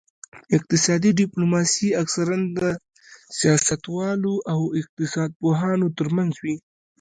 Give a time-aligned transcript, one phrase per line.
[0.57, 2.59] اقتصادي ډیپلوماسي اکثراً د
[3.39, 6.55] سیاستوالو او اقتصاد پوهانو ترمنځ وي